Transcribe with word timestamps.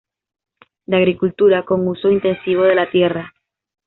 De 0.87 0.97
agricultura 0.97 1.61
con 1.63 1.87
uso 1.87 2.09
intensivo 2.09 2.63
de 2.63 2.73
la 2.73 2.89
tierra. 2.89 3.35